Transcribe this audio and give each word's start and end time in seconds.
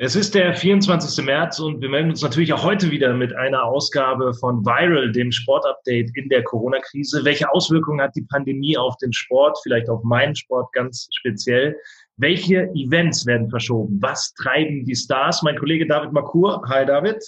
Es 0.00 0.14
ist 0.14 0.36
der 0.36 0.54
24. 0.54 1.24
März 1.24 1.58
und 1.58 1.80
wir 1.80 1.88
melden 1.88 2.10
uns 2.10 2.22
natürlich 2.22 2.52
auch 2.52 2.62
heute 2.62 2.92
wieder 2.92 3.14
mit 3.14 3.34
einer 3.34 3.64
Ausgabe 3.64 4.32
von 4.32 4.64
Viral, 4.64 5.10
dem 5.10 5.32
Sportupdate 5.32 6.12
in 6.14 6.28
der 6.28 6.44
Corona-Krise. 6.44 7.24
Welche 7.24 7.52
Auswirkungen 7.52 8.00
hat 8.00 8.14
die 8.14 8.22
Pandemie 8.22 8.78
auf 8.78 8.96
den 8.98 9.12
Sport, 9.12 9.58
vielleicht 9.64 9.90
auf 9.90 10.04
meinen 10.04 10.36
Sport 10.36 10.72
ganz 10.72 11.08
speziell? 11.12 11.76
Welche 12.16 12.68
Events 12.76 13.26
werden 13.26 13.50
verschoben? 13.50 13.98
Was 14.00 14.32
treiben 14.34 14.84
die 14.84 14.94
Stars? 14.94 15.42
Mein 15.42 15.58
Kollege 15.58 15.84
David 15.84 16.12
Makur. 16.12 16.62
Hi 16.68 16.86
David. 16.86 17.20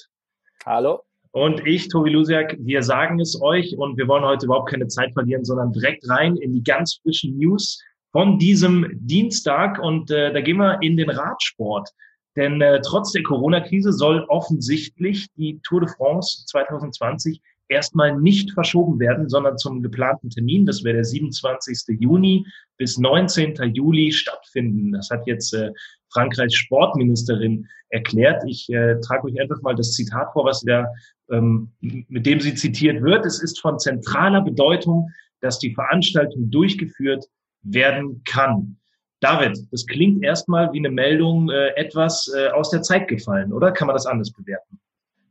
Hallo. 0.64 1.02
Und 1.32 1.66
ich, 1.66 1.88
Tobi 1.88 2.10
Lusiak, 2.10 2.56
wir 2.60 2.84
sagen 2.84 3.18
es 3.18 3.42
euch 3.42 3.76
und 3.76 3.98
wir 3.98 4.06
wollen 4.06 4.24
heute 4.24 4.46
überhaupt 4.46 4.70
keine 4.70 4.86
Zeit 4.86 5.12
verlieren, 5.12 5.44
sondern 5.44 5.72
direkt 5.72 6.08
rein 6.08 6.36
in 6.36 6.52
die 6.52 6.62
ganz 6.62 7.00
frischen 7.02 7.36
News 7.36 7.82
von 8.12 8.38
diesem 8.38 8.86
Dienstag. 8.92 9.80
Und 9.80 10.12
äh, 10.12 10.32
da 10.32 10.40
gehen 10.40 10.58
wir 10.58 10.80
in 10.82 10.96
den 10.96 11.10
Radsport. 11.10 11.90
Denn 12.36 12.60
äh, 12.60 12.80
trotz 12.82 13.12
der 13.12 13.22
Corona-Krise 13.22 13.92
soll 13.92 14.24
offensichtlich 14.28 15.28
die 15.34 15.60
Tour 15.62 15.80
de 15.80 15.90
France 15.90 16.44
2020 16.46 17.40
erstmal 17.70 18.18
nicht 18.18 18.50
verschoben 18.52 18.98
werden, 18.98 19.28
sondern 19.28 19.56
zum 19.56 19.82
geplanten 19.82 20.28
Termin, 20.30 20.66
das 20.66 20.84
wäre 20.84 20.96
der 20.96 21.04
27. 21.04 22.00
Juni 22.00 22.44
bis 22.76 22.98
19. 22.98 23.54
Juli 23.74 24.12
stattfinden. 24.12 24.92
Das 24.92 25.10
hat 25.10 25.26
jetzt 25.26 25.54
äh, 25.54 25.70
Frankreichs 26.12 26.54
Sportministerin 26.54 27.66
erklärt. 27.90 28.42
Ich 28.46 28.68
äh, 28.70 28.98
trage 29.00 29.26
euch 29.26 29.40
einfach 29.40 29.62
mal 29.62 29.74
das 29.74 29.92
Zitat 29.92 30.32
vor, 30.32 30.44
was 30.44 30.60
da, 30.62 30.86
ähm, 31.30 31.70
mit 31.80 32.26
dem 32.26 32.40
sie 32.40 32.54
zitiert 32.54 33.02
wird. 33.02 33.24
Es 33.24 33.42
ist 33.42 33.60
von 33.60 33.78
zentraler 33.78 34.42
Bedeutung, 34.42 35.08
dass 35.40 35.58
die 35.58 35.74
Veranstaltung 35.74 36.50
durchgeführt 36.50 37.26
werden 37.62 38.22
kann. 38.24 38.79
David, 39.20 39.58
das 39.70 39.86
klingt 39.86 40.24
erstmal 40.24 40.72
wie 40.72 40.78
eine 40.78 40.90
Meldung 40.90 41.50
äh, 41.50 41.68
etwas 41.76 42.32
äh, 42.34 42.48
aus 42.48 42.70
der 42.70 42.82
Zeit 42.82 43.08
gefallen, 43.08 43.52
oder? 43.52 43.70
Kann 43.72 43.86
man 43.86 43.94
das 43.94 44.06
anders 44.06 44.32
bewerten? 44.32 44.80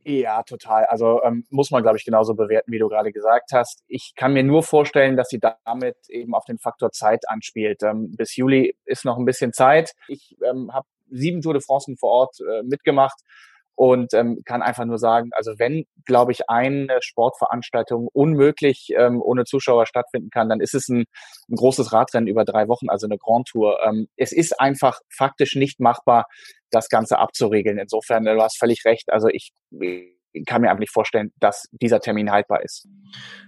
Ja, 0.05 0.43
total. 0.43 0.85
Also 0.85 1.21
ähm, 1.23 1.45
muss 1.49 1.71
man, 1.71 1.83
glaube 1.83 1.97
ich, 1.97 2.05
genauso 2.05 2.33
bewerten, 2.33 2.71
wie 2.71 2.79
du 2.79 2.87
gerade 2.87 3.11
gesagt 3.11 3.51
hast. 3.53 3.83
Ich 3.87 4.13
kann 4.15 4.33
mir 4.33 4.43
nur 4.43 4.63
vorstellen, 4.63 5.17
dass 5.17 5.29
sie 5.29 5.39
damit 5.39 5.97
eben 6.07 6.33
auf 6.33 6.45
den 6.45 6.57
Faktor 6.57 6.91
Zeit 6.91 7.27
anspielt. 7.27 7.83
Ähm, 7.83 8.15
bis 8.15 8.35
Juli 8.35 8.75
ist 8.85 9.05
noch 9.05 9.17
ein 9.17 9.25
bisschen 9.25 9.53
Zeit. 9.53 9.93
Ich 10.07 10.37
ähm, 10.43 10.73
habe 10.73 10.87
sieben 11.11 11.41
Tour 11.41 11.53
de 11.53 11.61
France 11.61 11.93
vor 11.99 12.09
Ort 12.09 12.37
äh, 12.39 12.63
mitgemacht 12.63 13.19
und 13.80 14.13
ähm, 14.13 14.41
kann 14.44 14.61
einfach 14.61 14.83
nur 14.83 14.97
sagen, 14.97 15.30
also 15.31 15.53
wenn, 15.58 15.85
glaube 16.05 16.33
ich, 16.33 16.49
eine 16.49 16.97
Sportveranstaltung 16.99 18.09
unmöglich 18.11 18.89
ähm, 18.94 19.21
ohne 19.21 19.45
Zuschauer 19.45 19.86
stattfinden 19.86 20.30
kann, 20.31 20.49
dann 20.49 20.59
ist 20.59 20.73
es 20.73 20.89
ein, 20.89 21.05
ein 21.49 21.55
großes 21.55 21.94
Radrennen 21.94 22.27
über 22.27 22.44
drei 22.44 22.67
Wochen, 22.67 22.89
also 22.89 23.08
eine 23.08 23.17
Grand 23.17 23.47
Tour. 23.47 23.80
Ähm, 23.88 24.09
es 24.17 24.33
ist 24.33 24.59
einfach 24.59 24.99
faktisch 25.09 25.55
nicht 25.55 25.80
machbar, 25.80 26.26
das 26.71 26.89
Ganze 26.89 27.20
abzuregeln. 27.20 27.77
Insofern, 27.77 28.26
du 28.26 28.42
hast 28.42 28.59
völlig 28.59 28.83
recht. 28.83 29.14
Also 29.14 29.30
ich 29.30 29.53
kann 30.45 30.61
mir 30.61 30.69
einfach 30.69 30.79
nicht 30.79 30.93
vorstellen, 30.93 31.31
dass 31.39 31.67
dieser 31.71 31.99
Termin 31.99 32.31
haltbar 32.31 32.63
ist. 32.63 32.87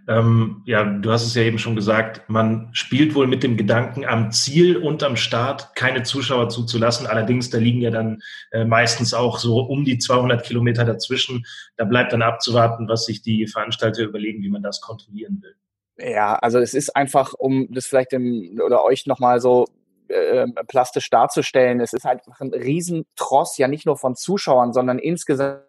Ähm, 0.07 0.63
ja, 0.65 0.83
du 0.83 1.11
hast 1.11 1.25
es 1.25 1.35
ja 1.35 1.43
eben 1.43 1.59
schon 1.59 1.75
gesagt, 1.75 2.27
man 2.27 2.69
spielt 2.73 3.15
wohl 3.15 3.27
mit 3.27 3.43
dem 3.43 3.57
Gedanken, 3.57 4.05
am 4.05 4.31
Ziel 4.31 4.77
und 4.77 5.03
am 5.03 5.15
Start 5.15 5.75
keine 5.75 6.03
Zuschauer 6.03 6.49
zuzulassen. 6.49 7.07
Allerdings, 7.07 7.49
da 7.49 7.57
liegen 7.57 7.81
ja 7.81 7.91
dann 7.91 8.21
äh, 8.51 8.65
meistens 8.65 9.13
auch 9.13 9.37
so 9.37 9.59
um 9.59 9.85
die 9.85 9.99
200 9.99 10.43
Kilometer 10.43 10.85
dazwischen. 10.85 11.45
Da 11.77 11.85
bleibt 11.85 12.13
dann 12.13 12.21
abzuwarten, 12.21 12.87
was 12.87 13.05
sich 13.05 13.21
die 13.21 13.47
Veranstalter 13.47 14.03
überlegen, 14.03 14.41
wie 14.41 14.49
man 14.49 14.63
das 14.63 14.81
kontrollieren 14.81 15.41
will. 15.41 15.55
Ja, 15.97 16.35
also 16.35 16.59
es 16.59 16.73
ist 16.73 16.95
einfach, 16.95 17.33
um 17.33 17.67
das 17.71 17.85
vielleicht 17.85 18.13
im, 18.13 18.59
oder 18.65 18.83
euch 18.83 19.05
nochmal 19.05 19.39
so 19.39 19.65
äh, 20.07 20.47
plastisch 20.67 21.09
darzustellen, 21.09 21.79
es 21.79 21.93
ist 21.93 22.05
halt 22.05 22.21
ein 22.39 22.53
Riesentross, 22.53 23.57
ja 23.57 23.67
nicht 23.67 23.85
nur 23.85 23.97
von 23.97 24.15
Zuschauern, 24.15 24.73
sondern 24.73 24.99
insgesamt 24.99 25.61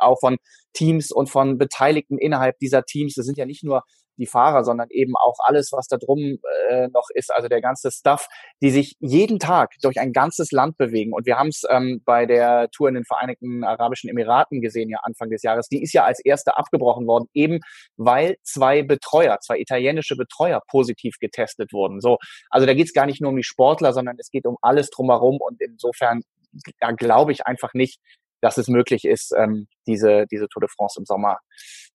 auch 0.00 0.20
von 0.20 0.36
Teams 0.72 1.10
und 1.10 1.28
von 1.28 1.58
Beteiligten 1.58 2.18
innerhalb 2.18 2.58
dieser 2.58 2.82
Teams. 2.84 3.14
Das 3.14 3.26
sind 3.26 3.38
ja 3.38 3.46
nicht 3.46 3.64
nur 3.64 3.82
die 4.18 4.26
Fahrer, 4.26 4.64
sondern 4.64 4.88
eben 4.90 5.14
auch 5.16 5.36
alles, 5.44 5.72
was 5.72 5.86
da 5.86 5.96
drum 5.96 6.38
äh, 6.68 6.88
noch 6.88 7.08
ist, 7.14 7.32
also 7.32 7.48
der 7.48 7.60
ganze 7.60 7.90
Stuff, 7.90 8.28
die 8.60 8.70
sich 8.70 8.94
jeden 9.00 9.38
Tag 9.38 9.72
durch 9.82 9.98
ein 9.98 10.12
ganzes 10.12 10.52
Land 10.52 10.76
bewegen. 10.76 11.12
Und 11.12 11.26
wir 11.26 11.38
haben 11.38 11.48
es 11.48 11.62
ähm, 11.68 12.02
bei 12.04 12.26
der 12.26 12.68
Tour 12.70 12.88
in 12.88 12.94
den 12.94 13.04
Vereinigten 13.04 13.64
Arabischen 13.64 14.10
Emiraten 14.10 14.60
gesehen, 14.60 14.90
ja 14.90 14.98
Anfang 15.02 15.30
des 15.30 15.42
Jahres. 15.42 15.68
Die 15.68 15.82
ist 15.82 15.92
ja 15.92 16.04
als 16.04 16.20
erste 16.20 16.56
abgebrochen 16.56 17.06
worden, 17.06 17.28
eben 17.32 17.60
weil 17.96 18.36
zwei 18.42 18.82
Betreuer, 18.82 19.38
zwei 19.40 19.58
italienische 19.58 20.16
Betreuer 20.16 20.60
positiv 20.68 21.16
getestet 21.18 21.72
wurden. 21.72 22.00
So, 22.00 22.18
also 22.50 22.66
da 22.66 22.74
geht 22.74 22.86
es 22.86 22.92
gar 22.92 23.06
nicht 23.06 23.20
nur 23.20 23.30
um 23.30 23.36
die 23.36 23.42
Sportler, 23.42 23.92
sondern 23.92 24.16
es 24.18 24.30
geht 24.30 24.46
um 24.46 24.56
alles 24.60 24.90
drumherum. 24.90 25.38
Und 25.40 25.60
insofern 25.60 26.22
da 26.80 26.92
glaube 26.92 27.32
ich 27.32 27.46
einfach 27.46 27.74
nicht, 27.74 27.98
dass 28.42 28.58
es 28.58 28.68
möglich 28.68 29.04
ist, 29.06 29.32
ähm, 29.36 29.66
diese, 29.86 30.26
diese 30.30 30.48
Tour 30.48 30.60
de 30.60 30.68
France 30.68 30.98
im 30.98 31.06
Sommer 31.06 31.38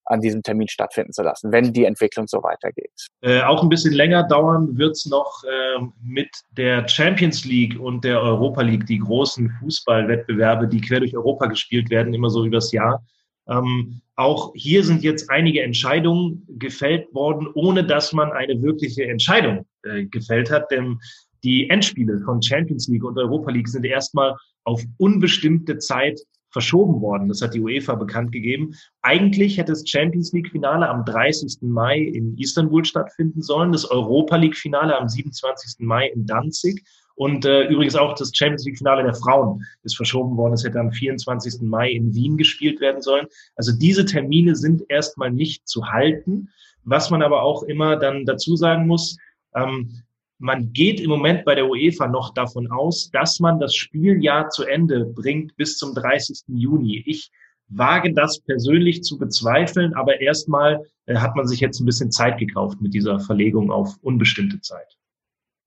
an 0.05 0.21
diesem 0.21 0.41
Termin 0.41 0.69
stattfinden 0.69 1.11
zu 1.11 1.21
lassen, 1.21 1.51
wenn 1.51 1.73
die 1.73 1.83
Entwicklung 1.83 2.27
so 2.27 2.41
weitergeht. 2.41 2.91
Äh, 3.21 3.41
auch 3.41 3.61
ein 3.61 3.69
bisschen 3.69 3.93
länger 3.93 4.23
dauern 4.23 4.77
wird 4.77 4.91
es 4.91 5.05
noch 5.05 5.43
äh, 5.43 5.83
mit 6.01 6.29
der 6.51 6.87
Champions 6.87 7.43
League 7.45 7.77
und 7.79 8.03
der 8.05 8.21
Europa 8.21 8.61
League, 8.61 8.85
die 8.85 8.99
großen 8.99 9.51
Fußballwettbewerbe, 9.59 10.67
die 10.67 10.81
quer 10.81 11.01
durch 11.01 11.15
Europa 11.15 11.47
gespielt 11.47 11.89
werden, 11.89 12.13
immer 12.13 12.29
so 12.29 12.45
übers 12.45 12.71
Jahr. 12.71 13.05
Ähm, 13.49 14.01
auch 14.15 14.53
hier 14.55 14.83
sind 14.83 15.03
jetzt 15.03 15.29
einige 15.29 15.61
Entscheidungen 15.61 16.45
gefällt 16.57 17.13
worden, 17.13 17.47
ohne 17.53 17.85
dass 17.85 18.13
man 18.13 18.31
eine 18.31 18.61
wirkliche 18.61 19.05
Entscheidung 19.05 19.65
äh, 19.83 20.05
gefällt 20.05 20.49
hat. 20.49 20.71
Denn 20.71 20.99
die 21.43 21.69
Endspiele 21.69 22.19
von 22.25 22.41
Champions 22.41 22.87
League 22.87 23.03
und 23.03 23.17
Europa 23.17 23.51
League 23.51 23.67
sind 23.67 23.85
erstmal 23.85 24.35
auf 24.63 24.83
unbestimmte 24.97 25.77
Zeit 25.77 26.19
verschoben 26.49 27.01
worden. 27.01 27.27
Das 27.27 27.41
hat 27.41 27.53
die 27.53 27.59
UEFA 27.59 27.95
bekannt 27.95 28.31
gegeben. 28.31 28.73
Eigentlich 29.01 29.57
hätte 29.57 29.71
das 29.71 29.87
Champions 29.87 30.31
League 30.33 30.49
Finale 30.49 30.87
am 30.87 31.05
30. 31.05 31.57
Mai 31.61 31.99
in 31.99 32.37
Istanbul 32.37 32.85
stattfinden 32.85 33.41
sollen, 33.41 33.71
das 33.71 33.85
Europa 33.85 34.35
League 34.37 34.55
Finale 34.55 34.97
am 34.97 35.07
27. 35.07 35.79
Mai 35.79 36.07
in 36.07 36.25
Danzig 36.25 36.83
und 37.17 37.45
äh, 37.45 37.63
übrigens 37.63 37.95
auch 37.95 38.13
das 38.13 38.31
Champions 38.31 38.63
League 38.65 38.77
Finale 38.77 39.01
der 39.01 39.15
Frauen 39.15 39.65
ist 39.81 39.95
verschoben 39.97 40.37
worden. 40.37 40.53
Es 40.53 40.63
hätte 40.63 40.79
am 40.79 40.91
24. 40.91 41.61
Mai 41.61 41.89
in 41.89 42.13
Wien 42.13 42.37
gespielt 42.37 42.79
werden 42.79 43.01
sollen. 43.01 43.25
Also 43.55 43.71
diese 43.75 44.05
Termine 44.05 44.55
sind 44.55 44.83
erstmal 44.87 45.31
nicht 45.31 45.67
zu 45.67 45.87
halten. 45.87 46.49
Was 46.83 47.09
man 47.09 47.23
aber 47.23 47.41
auch 47.41 47.63
immer 47.63 47.95
dann 47.95 48.25
dazu 48.25 48.55
sagen 48.55 48.85
muss, 48.85 49.17
ähm, 49.55 50.03
man 50.39 50.71
geht 50.71 50.99
im 50.99 51.09
Moment 51.09 51.45
bei 51.45 51.55
der 51.55 51.67
UEFA 51.67 52.07
noch 52.07 52.33
davon 52.33 52.69
aus, 52.71 53.09
dass 53.11 53.39
man 53.39 53.59
das 53.59 53.75
Spieljahr 53.75 54.49
zu 54.49 54.63
Ende 54.63 55.05
bringt 55.05 55.55
bis 55.55 55.77
zum 55.77 55.95
30. 55.95 56.43
Juni. 56.47 57.03
Ich 57.05 57.31
wage 57.69 58.13
das 58.13 58.39
persönlich 58.41 59.03
zu 59.03 59.17
bezweifeln, 59.17 59.93
aber 59.95 60.21
erstmal 60.21 60.85
äh, 61.05 61.15
hat 61.15 61.35
man 61.35 61.47
sich 61.47 61.59
jetzt 61.59 61.79
ein 61.79 61.85
bisschen 61.85 62.11
Zeit 62.11 62.37
gekauft 62.37 62.79
mit 62.81 62.93
dieser 62.93 63.19
Verlegung 63.19 63.71
auf 63.71 63.95
unbestimmte 64.01 64.61
Zeit. 64.61 64.97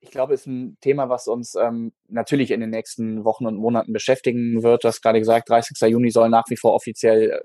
Ich 0.03 0.11
glaube, 0.11 0.33
es 0.33 0.43
ist 0.43 0.47
ein 0.47 0.79
Thema, 0.81 1.11
was 1.11 1.29
uns 1.29 1.55
ähm, 1.57 1.93
natürlich 2.09 2.53
in 2.53 2.61
den 2.61 2.71
nächsten 2.71 3.25
Wochen 3.25 3.47
und 3.47 3.57
Monaten 3.57 3.93
beschäftigen 3.93 4.63
wird. 4.63 4.83
Du 4.83 4.89
hast 4.89 5.03
gerade 5.03 5.19
gesagt, 5.19 5.51
30. 5.51 5.79
Juni 5.91 6.11
soll 6.11 6.31
nach 6.31 6.49
wie 6.49 6.57
vor 6.57 6.73
offiziell 6.73 7.31
äh, 7.31 7.41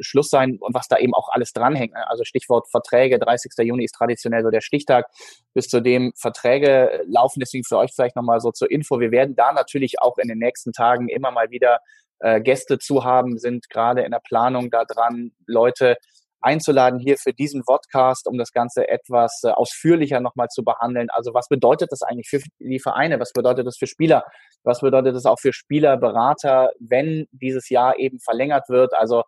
Schluss 0.00 0.30
sein 0.30 0.58
und 0.60 0.74
was 0.74 0.88
da 0.88 0.98
eben 0.98 1.14
auch 1.14 1.28
alles 1.30 1.52
dranhängt. 1.52 1.94
Ne? 1.94 2.08
Also 2.08 2.24
Stichwort 2.24 2.68
Verträge, 2.70 3.18
30. 3.18 3.52
Juni 3.58 3.84
ist 3.84 3.94
traditionell 3.94 4.42
so 4.42 4.50
der 4.50 4.60
Stichtag, 4.60 5.06
bis 5.52 5.68
zu 5.68 5.80
dem 5.80 6.12
Verträge 6.16 7.02
laufen. 7.06 7.40
Deswegen 7.40 7.64
für 7.64 7.78
euch 7.78 7.92
vielleicht 7.94 8.16
nochmal 8.16 8.40
so 8.40 8.50
zur 8.50 8.70
Info. 8.70 9.00
Wir 9.00 9.10
werden 9.10 9.36
da 9.36 9.52
natürlich 9.52 10.00
auch 10.00 10.18
in 10.18 10.28
den 10.28 10.38
nächsten 10.38 10.72
Tagen 10.72 11.08
immer 11.08 11.30
mal 11.30 11.50
wieder 11.50 11.80
äh, 12.20 12.40
Gäste 12.40 12.78
zu 12.78 13.04
haben, 13.04 13.38
sind 13.38 13.68
gerade 13.70 14.02
in 14.02 14.12
der 14.12 14.20
Planung 14.20 14.70
da 14.70 14.84
dran, 14.84 15.32
Leute 15.46 15.96
einzuladen 16.44 16.98
hier 16.98 17.16
für 17.16 17.32
diesen 17.32 17.64
Podcast, 17.64 18.28
um 18.28 18.36
das 18.36 18.52
Ganze 18.52 18.86
etwas 18.88 19.40
äh, 19.44 19.48
ausführlicher 19.48 20.20
nochmal 20.20 20.48
zu 20.48 20.62
behandeln. 20.62 21.08
Also 21.10 21.32
was 21.34 21.48
bedeutet 21.48 21.90
das 21.90 22.02
eigentlich 22.02 22.28
für 22.28 22.40
die 22.58 22.78
Vereine? 22.78 23.18
Was 23.18 23.32
bedeutet 23.32 23.66
das 23.66 23.78
für 23.78 23.86
Spieler? 23.86 24.24
Was 24.62 24.80
bedeutet 24.80 25.16
das 25.16 25.26
auch 25.26 25.40
für 25.40 25.52
Spieler, 25.52 25.96
Berater, 25.96 26.70
wenn 26.78 27.26
dieses 27.32 27.70
Jahr 27.70 27.98
eben 27.98 28.20
verlängert 28.20 28.68
wird? 28.68 28.94
Also 28.94 29.24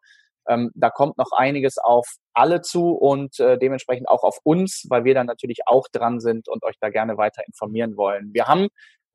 Ähm, 0.49 0.71
da 0.75 0.91
kommt 0.91 1.19
noch 1.19 1.33
einiges 1.33 1.79
auf 1.79 2.07
alle 2.35 2.63
zu 2.63 2.93
und 2.93 3.39
äh, 3.41 3.59
dementsprechend 3.59 4.09
auch 4.09 4.23
auf 4.23 4.39
uns, 4.43 4.87
weil 4.89 5.05
wir 5.05 5.15
dann 5.15 5.27
natürlich 5.27 5.61
auch 5.67 5.89
dran 5.89 6.21
sind 6.21 6.49
und 6.49 6.65
euch 6.65 6.77
da 6.81 6.91
gerne 6.91 7.17
weiter 7.17 7.43
informieren 7.47 7.97
wollen. 7.97 8.31
Wir 8.33 8.47
haben 8.47 8.69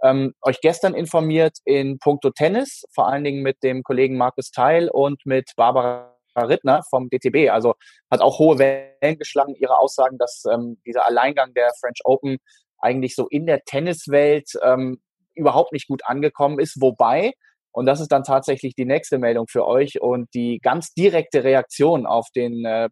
ähm, 0.04 0.34
euch 0.42 0.62
gestern 0.62 0.94
informiert 0.94 1.58
in 1.66 2.00
puncto 2.00 2.32
Tennis, 2.32 2.84
vor 2.94 3.08
allen 3.08 3.24
Dingen 3.24 3.44
mit 3.44 3.62
dem 3.64 3.84
Kollegen 3.84 4.18
Markus 4.18 4.52
Teil 4.52 4.90
und 4.90 5.26
mit 5.26 5.52
Barbara 5.56 6.12
Rittner 6.36 6.82
vom 6.90 7.10
DTB. 7.10 7.50
Also 7.52 7.76
hat 8.10 8.22
auch 8.22 8.40
hohe 8.40 8.58
Wellen 8.58 9.18
geschlagen, 9.18 9.56
ihre 9.56 9.78
Aussagen, 9.78 10.18
dass 10.18 10.44
ähm, 10.52 10.82
dieser 10.86 11.06
Alleingang 11.06 11.54
der 11.54 11.72
French 11.80 12.00
Open 12.04 12.38
eigentlich 12.80 13.16
so 13.16 13.28
in 13.28 13.46
der 13.46 13.64
Tenniswelt 13.64 14.52
ähm, 14.64 15.02
überhaupt 15.36 15.72
nicht 15.72 15.88
gut 15.88 16.06
angekommen 16.06 16.60
ist. 16.60 16.82
Wobei, 16.82 17.34
und 17.72 17.86
das 17.86 18.02
ist 18.02 18.12
dann 18.12 18.24
tatsächlich 18.24 18.76
die 18.76 18.86
nächste 18.86 19.18
Meldung 19.18 19.48
für 19.48 19.66
euch 19.66 20.02
und 20.02 20.34
die 20.34 20.60
ganz 20.60 20.94
direkte 20.94 21.44
Reaktion 21.44 22.06
auf 22.06 22.28
den 22.36 22.66
äh, 22.66 22.90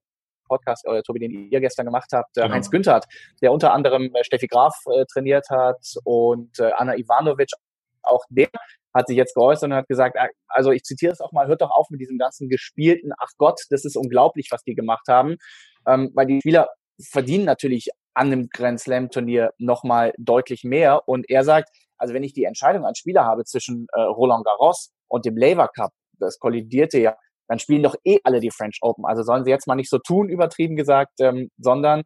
Podcast, 0.48 0.86
äh, 0.86 1.02
Tobi, 1.04 1.20
den 1.20 1.52
ihr 1.52 1.62
gestern 1.62 1.86
gemacht 1.86 2.10
habt, 2.12 2.36
äh, 2.38 2.42
genau. 2.42 2.56
Heinz 2.56 2.70
Günther, 2.70 3.02
der 3.42 3.52
unter 3.52 3.72
anderem 3.74 4.14
äh, 4.16 4.24
Steffi 4.24 4.48
Graf 4.48 4.76
äh, 4.92 5.06
trainiert 5.06 5.50
hat 5.50 5.82
und 6.04 6.60
äh, 6.60 6.72
Anna 6.76 6.98
Ivanovic, 6.98 7.52
auch 8.02 8.24
der 8.30 8.50
hat 8.94 9.08
sich 9.08 9.18
jetzt 9.18 9.36
geäußert 9.36 9.70
und 9.70 9.76
hat 9.76 9.88
gesagt, 9.88 10.16
äh, 10.16 10.28
also 10.48 10.72
ich 10.72 10.84
zitiere 10.84 11.14
es 11.14 11.22
auch 11.22 11.32
mal, 11.32 11.48
hört 11.48 11.62
doch 11.62 11.72
auf 11.72 11.90
mit 11.90 12.02
diesem 12.02 12.18
ganzen 12.18 12.50
gespielten, 12.50 13.12
ach 13.18 13.30
Gott, 13.38 13.62
das 13.70 13.86
ist 13.86 13.96
unglaublich, 13.96 14.48
was 14.52 14.64
die 14.64 14.76
gemacht 14.76 15.08
haben, 15.08 15.38
ähm, 15.88 16.12
weil 16.16 16.26
die 16.26 16.40
Spieler 16.40 16.70
verdienen 17.00 17.46
natürlich 17.46 17.90
an 18.14 18.28
einem 18.28 18.50
Grand 18.50 18.80
Slam 18.80 19.10
Turnier 19.10 19.54
nochmal 19.58 20.14
deutlich 20.18 20.64
mehr 20.64 21.08
und 21.08 21.30
er 21.30 21.44
sagt, 21.44 21.70
also 22.00 22.14
wenn 22.14 22.24
ich 22.24 22.34
die 22.34 22.46
Entscheidung 22.46 22.86
als 22.86 23.00
Spieler 23.00 23.26
habe 23.26 23.46
zwischen 23.46 23.88
äh, 23.94 24.02
Roland 24.02 24.46
Garros 24.46 24.92
und 25.08 25.26
dem 25.26 25.38
Lever 25.38 25.68
Cup, 25.68 25.92
das 26.20 26.40
kollidierte 26.40 27.00
ja 27.00 27.16
dann 27.50 27.60
spielen 27.60 27.84
doch 27.84 27.96
eh 28.06 28.20
alle 28.24 28.40
die 28.40 28.52
French 28.52 28.78
Open. 28.82 29.06
Also 29.06 29.24
sollen 29.24 29.44
sie 29.44 29.50
jetzt 29.50 29.68
mal 29.68 29.76
nicht 29.76 29.90
so 29.90 29.98
tun, 29.98 30.30
übertrieben 30.30 30.76
gesagt, 30.76 31.14
ähm, 31.20 31.50
sondern 31.58 32.04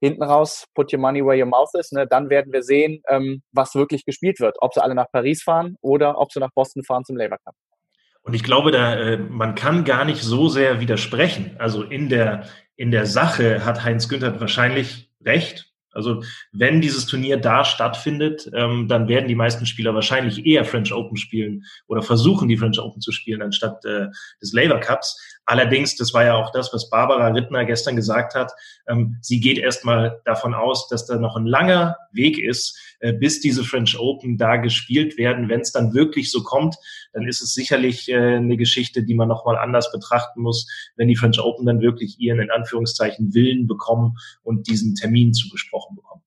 hinten 0.00 0.22
raus, 0.22 0.64
put 0.74 0.92
your 0.92 0.98
money 0.98 1.22
where 1.24 1.38
your 1.38 1.46
mouth 1.46 1.70
is, 1.74 1.92
ne, 1.92 2.06
dann 2.06 2.30
werden 2.30 2.52
wir 2.52 2.62
sehen, 2.62 3.02
ähm, 3.08 3.42
was 3.52 3.74
wirklich 3.74 4.04
gespielt 4.04 4.40
wird. 4.40 4.56
Ob 4.60 4.74
sie 4.74 4.82
alle 4.82 4.94
nach 4.94 5.10
Paris 5.12 5.42
fahren 5.42 5.76
oder 5.80 6.18
ob 6.18 6.32
sie 6.32 6.40
nach 6.40 6.50
Boston 6.54 6.82
fahren 6.82 7.04
zum 7.04 7.16
Labour 7.16 7.38
Cup. 7.44 7.54
Und 8.22 8.34
ich 8.34 8.42
glaube, 8.42 8.72
da 8.72 8.96
äh, 8.96 9.18
man 9.18 9.54
kann 9.54 9.84
gar 9.84 10.04
nicht 10.04 10.22
so 10.22 10.48
sehr 10.48 10.80
widersprechen. 10.80 11.56
Also 11.58 11.82
in 11.82 12.08
der 12.08 12.46
in 12.74 12.90
der 12.90 13.06
Sache 13.06 13.64
hat 13.64 13.84
Heinz 13.84 14.08
Günther 14.08 14.40
wahrscheinlich 14.40 15.10
recht. 15.24 15.65
Also 15.96 16.22
wenn 16.52 16.80
dieses 16.80 17.06
Turnier 17.06 17.38
da 17.38 17.64
stattfindet, 17.64 18.50
ähm, 18.54 18.86
dann 18.88 19.08
werden 19.08 19.28
die 19.28 19.34
meisten 19.34 19.66
Spieler 19.66 19.94
wahrscheinlich 19.94 20.46
eher 20.46 20.64
French 20.64 20.92
Open 20.92 21.16
spielen 21.16 21.64
oder 21.86 22.02
versuchen, 22.02 22.48
die 22.48 22.56
French 22.56 22.78
Open 22.78 23.00
zu 23.00 23.12
spielen, 23.12 23.42
anstatt 23.42 23.84
äh, 23.84 24.06
des 24.40 24.52
Labour 24.52 24.78
Cups. 24.80 25.35
Allerdings, 25.48 25.94
das 25.94 26.12
war 26.12 26.24
ja 26.24 26.34
auch 26.34 26.50
das, 26.50 26.72
was 26.72 26.90
Barbara 26.90 27.28
Rittner 27.28 27.64
gestern 27.64 27.94
gesagt 27.94 28.34
hat, 28.34 28.52
ähm, 28.88 29.16
sie 29.22 29.38
geht 29.38 29.58
erstmal 29.58 30.20
davon 30.24 30.54
aus, 30.54 30.88
dass 30.88 31.06
da 31.06 31.16
noch 31.16 31.36
ein 31.36 31.46
langer 31.46 31.96
Weg 32.10 32.38
ist, 32.38 32.76
äh, 32.98 33.12
bis 33.12 33.40
diese 33.40 33.62
French 33.62 33.96
Open 33.96 34.38
da 34.38 34.56
gespielt 34.56 35.16
werden. 35.18 35.48
Wenn 35.48 35.60
es 35.60 35.70
dann 35.70 35.94
wirklich 35.94 36.32
so 36.32 36.42
kommt, 36.42 36.74
dann 37.12 37.28
ist 37.28 37.42
es 37.42 37.54
sicherlich 37.54 38.08
äh, 38.08 38.36
eine 38.36 38.56
Geschichte, 38.56 39.04
die 39.04 39.14
man 39.14 39.28
nochmal 39.28 39.56
anders 39.56 39.92
betrachten 39.92 40.42
muss, 40.42 40.66
wenn 40.96 41.06
die 41.06 41.16
French 41.16 41.38
Open 41.40 41.64
dann 41.64 41.80
wirklich 41.80 42.18
ihren, 42.18 42.40
in 42.40 42.50
Anführungszeichen, 42.50 43.32
Willen 43.32 43.68
bekommen 43.68 44.16
und 44.42 44.66
diesen 44.66 44.96
Termin 44.96 45.32
zugesprochen 45.32 45.94
bekommen. 45.94 46.22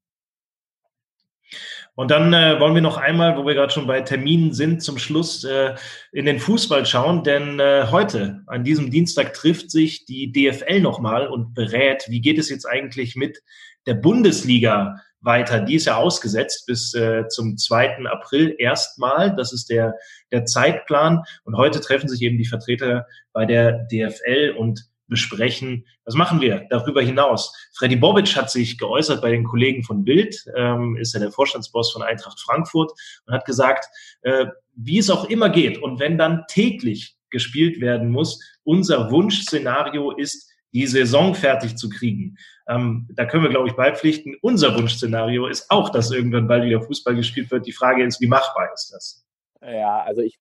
Und 2.00 2.12
dann 2.12 2.32
äh, 2.32 2.58
wollen 2.62 2.76
wir 2.76 2.82
noch 2.82 2.96
einmal, 2.96 3.36
wo 3.36 3.46
wir 3.46 3.56
gerade 3.56 3.74
schon 3.74 3.86
bei 3.86 4.00
Terminen 4.00 4.54
sind, 4.54 4.82
zum 4.82 4.98
Schluss 4.98 5.44
äh, 5.44 5.76
in 6.14 6.24
den 6.24 6.40
Fußball 6.40 6.86
schauen, 6.86 7.26
denn 7.26 7.60
äh, 7.60 7.88
heute, 7.92 8.42
an 8.48 8.64
diesem 8.64 8.90
Dienstag, 8.90 9.34
trifft 9.34 9.70
sich 9.70 10.06
die 10.06 10.32
DFL 10.32 10.80
nochmal 10.80 11.28
und 11.28 11.54
berät, 11.54 12.06
wie 12.08 12.22
geht 12.22 12.40
es 12.40 12.50
jetzt 12.50 12.64
eigentlich 12.64 13.18
mit 13.18 13.44
der 13.86 13.96
Bundesliga 13.96 14.96
weiter. 15.20 15.60
Die 15.60 15.76
ist 15.76 15.88
ja 15.88 15.98
ausgesetzt 15.98 16.68
bis 16.68 16.94
äh, 16.94 17.28
zum 17.28 17.58
2. 17.58 18.06
April 18.06 18.56
erstmal. 18.58 19.36
Das 19.36 19.52
ist 19.52 19.70
der, 19.70 19.94
der 20.32 20.46
Zeitplan. 20.46 21.24
Und 21.44 21.58
heute 21.58 21.82
treffen 21.82 22.08
sich 22.08 22.22
eben 22.22 22.38
die 22.38 22.46
Vertreter 22.46 23.08
bei 23.34 23.46
der 23.46 23.74
DFL 23.92 24.56
und 24.58 24.86
besprechen, 25.10 25.86
was 26.06 26.16
machen 26.16 26.40
wir 26.40 26.68
darüber 26.70 27.02
hinaus. 27.02 27.54
Freddy 27.74 27.96
Bobic 27.96 28.36
hat 28.36 28.50
sich 28.50 28.78
geäußert 28.78 29.22
bei 29.22 29.32
den 29.32 29.44
Kollegen 29.44 29.84
von 29.84 30.04
Bild, 30.04 30.46
ähm, 30.56 30.96
ist 30.98 31.14
ja 31.14 31.20
der 31.20 31.32
Vorstandsboss 31.32 31.92
von 31.92 32.04
Eintracht 32.04 32.40
Frankfurt 32.40 32.92
und 33.26 33.34
hat 33.34 33.46
gesagt, 33.46 33.86
äh, 34.22 34.46
wie 34.76 35.00
es 35.00 35.10
auch 35.10 35.26
immer 35.26 35.50
geht 35.50 35.82
und 35.82 36.00
wenn 36.00 36.18
dann 36.18 36.46
täglich 36.48 37.18
gespielt 37.30 37.82
werden 37.82 38.10
muss, 38.12 38.40
unser 38.64 39.12
Wunschszenario 39.12 40.12
ist, 40.12 40.50
die 40.72 40.88
Saison 40.88 41.34
fertig 41.34 41.76
zu 41.78 41.90
kriegen. 41.90 42.38
Ähm, 42.68 43.08
da 43.14 43.26
können 43.26 43.44
wir, 43.44 43.50
glaube 43.50 43.68
ich, 43.68 43.76
beipflichten. 43.76 44.36
Unser 44.42 44.78
Wunschszenario 44.78 45.48
ist 45.48 45.70
auch, 45.72 45.90
dass 45.90 46.12
irgendwann 46.12 46.48
bald 46.48 46.64
wieder 46.64 46.82
Fußball 46.82 47.16
gespielt 47.16 47.50
wird. 47.50 47.66
Die 47.66 47.72
Frage 47.72 48.04
ist, 48.04 48.22
wie 48.22 48.28
machbar 48.28 48.70
ist 48.74 48.92
das? 48.94 49.26
Ja, 49.62 50.04
also 50.04 50.22
ich 50.22 50.38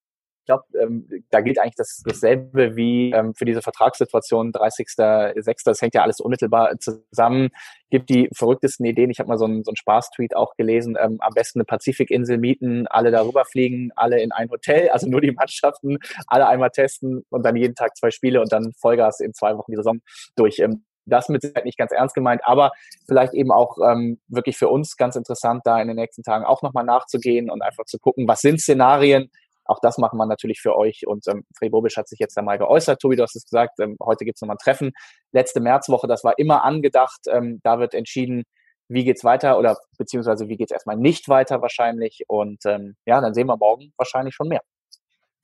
glaube, 0.49 0.65
ähm, 0.81 1.09
da 1.31 1.41
gilt 1.41 1.61
eigentlich 1.61 1.77
das, 1.77 2.03
dasselbe 2.05 2.75
wie 2.75 3.13
ähm, 3.13 3.35
für 3.35 3.45
diese 3.45 3.63
Vertragssituation 3.63 4.53
30.06. 4.53 5.63
Das 5.65 5.83
hängt 5.83 5.95
ja 5.95 6.03
alles 6.03 6.21
unmittelbar 6.21 6.77
zusammen. 6.81 7.51
Gibt 7.91 8.09
die 8.11 8.29
verrücktesten 8.35 8.87
Ideen. 8.87 9.11
Ich 9.11 9.21
habe 9.21 9.29
mal 9.29 9.39
so 9.39 9.45
einen, 9.45 9.63
so 9.63 9.73
Spaß-Tweet 9.75 10.35
auch 10.35 10.57
gelesen. 10.57 10.97
Ähm, 11.01 11.19
am 11.21 11.35
besten 11.35 11.61
eine 11.61 11.65
Pazifikinsel 11.67 12.39
mieten, 12.39 12.87
alle 12.89 13.11
darüber 13.11 13.45
fliegen, 13.45 13.91
alle 13.95 14.21
in 14.21 14.33
ein 14.33 14.51
Hotel, 14.51 14.89
also 14.89 15.09
nur 15.09 15.21
die 15.21 15.33
Mannschaften, 15.33 15.99
alle 16.27 16.49
einmal 16.49 16.71
testen 16.71 17.25
und 17.31 17.45
dann 17.45 17.57
jeden 17.57 17.75
Tag 17.75 17.97
zwei 17.97 18.11
Spiele 18.11 18.41
und 18.41 18.53
dann 18.53 18.73
Vollgas 18.73 19.21
in 19.21 19.35
zwei 19.35 19.57
Wochen 19.57 19.71
die 19.71 19.77
Saison 19.77 20.01
durch. 20.35 20.59
Ähm, 20.59 20.85
das 21.09 21.29
mit 21.29 21.43
Sicherheit 21.43 21.65
nicht 21.65 21.79
ganz 21.79 21.93
ernst 21.93 22.15
gemeint, 22.15 22.43
aber 22.45 22.73
vielleicht 23.07 23.35
eben 23.35 23.51
auch 23.51 23.79
ähm, 23.79 24.21
wirklich 24.29 24.57
für 24.57 24.69
uns 24.69 24.97
ganz 24.97 25.17
interessant, 25.17 25.63
da 25.65 25.81
in 25.81 25.89
den 25.89 25.97
nächsten 25.97 26.23
Tagen 26.23 26.45
auch 26.45 26.63
nochmal 26.63 26.85
nachzugehen 26.85 27.51
und 27.51 27.63
einfach 27.63 27.85
zu 27.85 27.99
gucken, 27.99 28.29
was 28.29 28.41
sind 28.41 28.61
Szenarien, 28.61 29.31
auch 29.69 29.79
das 29.81 29.99
machen 29.99 30.19
wir 30.19 30.27
natürlich 30.27 30.61
für 30.61 30.77
euch. 30.77 31.07
Und 31.07 31.29
ähm, 31.29 31.45
Frey 31.57 31.69
Bobisch 31.71 31.97
hat 31.97 32.09
sich 32.09 32.19
jetzt 32.19 32.37
einmal 32.39 32.59
geäußert. 32.59 33.01
Tobi, 33.01 33.17
du 33.17 33.23
hast 33.23 33.37
es 33.37 33.45
gesagt, 33.45 33.79
ähm, 33.81 33.97
heute 34.03 34.25
gibt 34.25 34.37
es 34.37 34.43
nochmal 34.43 34.57
ein 34.57 34.65
Treffen. 34.65 34.93
Letzte 35.33 35.61
Märzwoche, 35.61 36.09
das 36.09 36.25
war 36.25 36.39
immer 36.39 36.65
angedacht. 36.65 37.21
Ähm, 37.31 37.61
da 37.63 37.79
wird 37.79 37.95
entschieden, 37.95 38.45
wie 38.89 39.05
geht's 39.05 39.25
weiter 39.25 39.59
oder 39.59 39.77
beziehungsweise 39.99 40.49
wie 40.49 40.57
geht's 40.57 40.73
erstmal 40.73 40.97
nicht 40.97 41.29
weiter 41.29 41.61
wahrscheinlich. 41.63 42.23
Und 42.29 42.65
ähm, 42.65 42.97
ja, 43.07 43.21
dann 43.21 43.35
sehen 43.35 43.47
wir 43.47 43.57
morgen 43.59 43.93
wahrscheinlich 43.97 44.35
schon 44.35 44.49
mehr. 44.49 44.63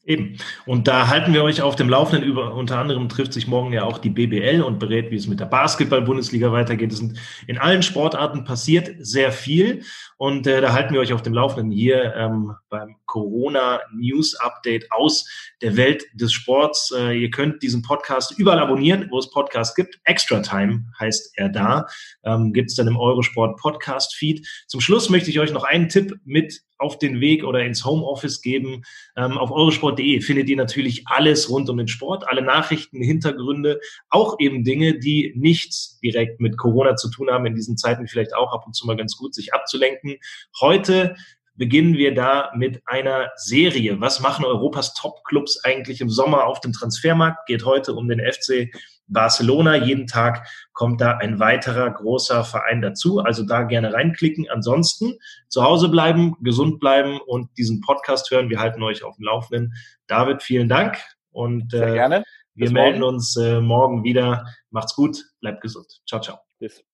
Eben. 0.06 0.36
Und 0.66 0.86
da 0.86 1.08
halten 1.08 1.32
wir 1.32 1.42
euch 1.42 1.62
auf 1.62 1.76
dem 1.76 1.88
Laufenden 1.88 2.28
über. 2.28 2.54
Unter 2.54 2.78
anderem 2.78 3.08
trifft 3.08 3.32
sich 3.32 3.46
morgen 3.46 3.72
ja 3.72 3.84
auch 3.84 3.96
die 3.96 4.10
BBL 4.10 4.60
und 4.60 4.78
berät, 4.78 5.10
wie 5.10 5.16
es 5.16 5.26
mit 5.26 5.40
der 5.40 5.46
Basketball-Bundesliga 5.46 6.52
weitergeht. 6.52 6.92
Es 6.92 6.98
sind 6.98 7.18
in 7.46 7.56
allen 7.56 7.82
Sportarten 7.82 8.44
passiert 8.44 8.90
sehr 8.98 9.32
viel. 9.32 9.82
Und 10.18 10.46
äh, 10.46 10.60
da 10.60 10.74
halten 10.74 10.92
wir 10.92 11.00
euch 11.00 11.14
auf 11.14 11.22
dem 11.22 11.32
Laufenden 11.32 11.72
hier 11.72 12.14
ähm, 12.16 12.54
beim 12.68 12.96
Corona 13.06 13.80
News 13.94 14.34
Update 14.34 14.92
aus 14.92 15.26
der 15.62 15.76
Welt 15.78 16.04
des 16.12 16.34
Sports. 16.34 16.92
Äh, 16.94 17.22
ihr 17.22 17.30
könnt 17.30 17.62
diesen 17.62 17.80
Podcast 17.80 18.38
überall 18.38 18.58
abonnieren, 18.58 19.08
wo 19.10 19.18
es 19.18 19.30
Podcasts 19.30 19.74
gibt. 19.74 19.98
Extra 20.04 20.40
Time 20.40 20.84
heißt 21.00 21.32
er 21.36 21.48
da. 21.48 21.86
Ähm, 22.24 22.52
gibt 22.52 22.68
es 22.68 22.76
dann 22.76 22.88
im 22.88 22.98
Eurosport 22.98 23.58
Podcast 23.58 24.14
Feed. 24.14 24.46
Zum 24.66 24.82
Schluss 24.82 25.08
möchte 25.08 25.30
ich 25.30 25.40
euch 25.40 25.52
noch 25.52 25.64
einen 25.64 25.88
Tipp 25.88 26.14
mit 26.24 26.60
auf 26.78 26.98
den 26.98 27.20
Weg 27.20 27.44
oder 27.44 27.64
ins 27.64 27.84
Homeoffice 27.84 28.42
geben. 28.42 28.82
Ähm, 29.16 29.38
auf 29.38 29.50
eurosport.de 29.50 30.20
findet 30.20 30.48
ihr 30.48 30.56
natürlich 30.56 31.04
alles 31.06 31.48
rund 31.50 31.68
um 31.70 31.76
den 31.76 31.88
Sport, 31.88 32.28
alle 32.28 32.42
Nachrichten, 32.42 33.02
Hintergründe, 33.02 33.80
auch 34.10 34.36
eben 34.38 34.64
Dinge, 34.64 34.98
die 34.98 35.32
nichts 35.36 35.98
direkt 36.00 36.40
mit 36.40 36.56
Corona 36.56 36.96
zu 36.96 37.10
tun 37.10 37.30
haben, 37.30 37.46
in 37.46 37.54
diesen 37.54 37.76
Zeiten 37.76 38.06
vielleicht 38.06 38.34
auch 38.34 38.52
ab 38.52 38.64
und 38.66 38.74
zu 38.74 38.86
mal 38.86 38.96
ganz 38.96 39.16
gut, 39.16 39.34
sich 39.34 39.54
abzulenken. 39.54 40.16
Heute 40.60 41.16
beginnen 41.56 41.94
wir 41.96 42.14
da 42.14 42.50
mit 42.56 42.82
einer 42.86 43.30
Serie. 43.36 44.00
Was 44.00 44.20
machen 44.20 44.44
Europas 44.44 44.94
Top-Clubs 44.94 45.64
eigentlich 45.64 46.00
im 46.00 46.10
Sommer 46.10 46.46
auf 46.46 46.60
dem 46.60 46.72
Transfermarkt? 46.72 47.46
Geht 47.46 47.64
heute 47.64 47.94
um 47.94 48.08
den 48.08 48.20
FC 48.20 48.74
Barcelona. 49.06 49.76
Jeden 49.76 50.06
Tag 50.06 50.46
kommt 50.72 51.00
da 51.00 51.18
ein 51.18 51.38
weiterer 51.38 51.90
großer 51.90 52.44
Verein 52.44 52.82
dazu. 52.82 53.20
Also 53.20 53.44
da 53.44 53.62
gerne 53.62 53.92
reinklicken. 53.92 54.46
Ansonsten 54.50 55.14
zu 55.48 55.62
Hause 55.62 55.88
bleiben, 55.88 56.36
gesund 56.42 56.80
bleiben 56.80 57.20
und 57.26 57.50
diesen 57.58 57.80
Podcast 57.80 58.30
hören. 58.30 58.50
Wir 58.50 58.60
halten 58.60 58.82
euch 58.82 59.02
auf 59.04 59.16
dem 59.16 59.24
Laufenden. 59.24 59.74
David, 60.06 60.42
vielen 60.42 60.68
Dank 60.68 60.98
und 61.30 61.70
Sehr 61.70 61.88
äh, 61.88 61.94
gerne. 61.94 62.24
wir 62.54 62.70
melden 62.70 63.02
uns 63.02 63.36
äh, 63.36 63.60
morgen 63.60 64.04
wieder. 64.04 64.46
Macht's 64.70 64.94
gut, 64.94 65.18
bleibt 65.40 65.60
gesund. 65.60 66.00
Ciao, 66.06 66.20
ciao. 66.20 66.38
Bis. 66.58 66.93